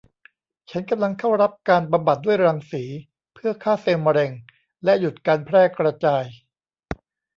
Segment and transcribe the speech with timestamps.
[0.69, 2.83] ฉันกำลังเข้ารับการบำบัดด้วยรังสี
[3.33, 4.31] เพื่อฆ่าเซลล์มะเร็ง
[4.83, 6.23] และหยุดการแพร่กระจาย